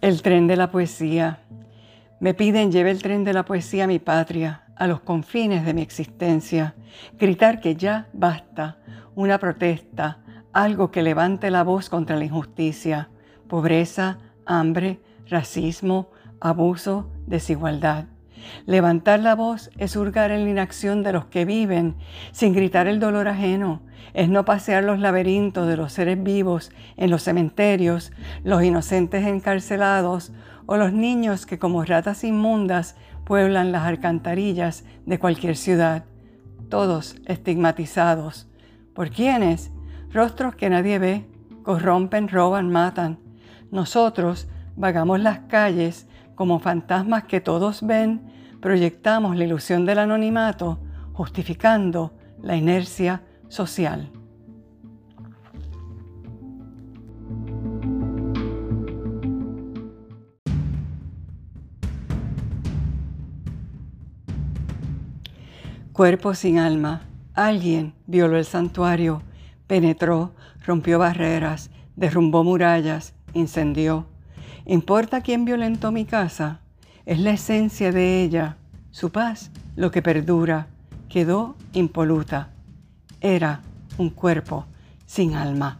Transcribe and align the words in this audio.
El 0.00 0.22
tren 0.22 0.46
de 0.46 0.54
la 0.54 0.70
poesía. 0.70 1.40
Me 2.20 2.32
piden 2.32 2.70
lleve 2.70 2.92
el 2.92 3.02
tren 3.02 3.24
de 3.24 3.32
la 3.32 3.44
poesía 3.44 3.84
a 3.84 3.86
mi 3.88 3.98
patria, 3.98 4.62
a 4.76 4.86
los 4.86 5.00
confines 5.00 5.64
de 5.64 5.74
mi 5.74 5.82
existencia, 5.82 6.76
gritar 7.18 7.60
que 7.60 7.74
ya 7.74 8.06
basta, 8.12 8.78
una 9.16 9.38
protesta, 9.38 10.18
algo 10.52 10.92
que 10.92 11.02
levante 11.02 11.50
la 11.50 11.64
voz 11.64 11.90
contra 11.90 12.14
la 12.14 12.26
injusticia, 12.26 13.08
pobreza, 13.48 14.18
hambre, 14.46 15.00
racismo, 15.26 16.12
abuso, 16.40 17.10
desigualdad. 17.26 18.04
Levantar 18.66 19.20
la 19.20 19.34
voz 19.34 19.70
es 19.78 19.96
hurgar 19.96 20.30
en 20.30 20.44
la 20.44 20.50
inacción 20.50 21.02
de 21.02 21.12
los 21.12 21.26
que 21.26 21.44
viven 21.44 21.96
sin 22.32 22.52
gritar 22.52 22.86
el 22.86 23.00
dolor 23.00 23.28
ajeno, 23.28 23.82
es 24.14 24.28
no 24.28 24.44
pasear 24.44 24.84
los 24.84 24.98
laberintos 24.98 25.68
de 25.68 25.76
los 25.76 25.92
seres 25.92 26.22
vivos 26.22 26.72
en 26.96 27.10
los 27.10 27.22
cementerios, 27.22 28.12
los 28.44 28.62
inocentes 28.62 29.26
encarcelados 29.26 30.32
o 30.66 30.76
los 30.76 30.92
niños 30.92 31.46
que 31.46 31.58
como 31.58 31.84
ratas 31.84 32.24
inmundas 32.24 32.96
pueblan 33.24 33.72
las 33.72 33.82
alcantarillas 33.82 34.84
de 35.06 35.18
cualquier 35.18 35.56
ciudad, 35.56 36.04
todos 36.68 37.16
estigmatizados. 37.26 38.48
¿Por 38.94 39.10
quiénes? 39.10 39.70
Rostros 40.12 40.54
que 40.54 40.70
nadie 40.70 40.98
ve, 40.98 41.26
corrompen, 41.62 42.28
roban, 42.28 42.70
matan. 42.70 43.18
Nosotros 43.70 44.48
vagamos 44.76 45.20
las 45.20 45.40
calles 45.40 46.06
como 46.38 46.60
fantasmas 46.60 47.24
que 47.24 47.40
todos 47.40 47.84
ven, 47.84 48.20
proyectamos 48.60 49.36
la 49.36 49.44
ilusión 49.44 49.84
del 49.84 49.98
anonimato, 49.98 50.78
justificando 51.12 52.12
la 52.40 52.54
inercia 52.54 53.24
social. 53.48 54.08
Cuerpo 65.92 66.34
sin 66.34 66.60
alma. 66.60 67.00
Alguien 67.34 67.94
violó 68.06 68.38
el 68.38 68.44
santuario, 68.44 69.22
penetró, 69.66 70.36
rompió 70.64 71.00
barreras, 71.00 71.72
derrumbó 71.96 72.44
murallas, 72.44 73.12
incendió. 73.34 74.06
¿Importa 74.70 75.22
quién 75.22 75.46
violentó 75.46 75.92
mi 75.92 76.04
casa? 76.04 76.60
Es 77.06 77.18
la 77.20 77.30
esencia 77.30 77.90
de 77.90 78.22
ella, 78.22 78.58
su 78.90 79.10
paz, 79.10 79.50
lo 79.76 79.90
que 79.90 80.02
perdura, 80.02 80.66
quedó 81.08 81.56
impoluta. 81.72 82.50
Era 83.22 83.62
un 83.96 84.10
cuerpo 84.10 84.66
sin 85.06 85.36
alma. 85.36 85.78